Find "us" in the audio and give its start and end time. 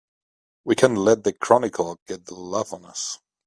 2.87-3.19